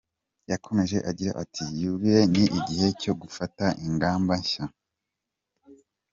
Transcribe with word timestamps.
Yakomeje 0.51 0.97
agira 1.09 1.31
ati 1.43 1.63
“yubile 1.81 2.21
ni 2.33 2.43
igihe 2.59 2.87
cyo 3.01 3.13
gufata 3.21 3.65
ingamba 3.87 4.33
nshya. 4.41 4.63